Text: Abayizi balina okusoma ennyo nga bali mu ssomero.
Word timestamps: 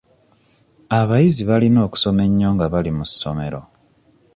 Abayizi 0.99 1.41
balina 1.49 1.79
okusoma 1.87 2.21
ennyo 2.27 2.49
nga 2.55 2.65
bali 2.73 2.91
mu 2.97 3.05
ssomero. 3.09 3.61